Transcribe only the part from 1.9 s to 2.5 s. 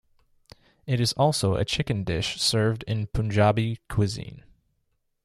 dish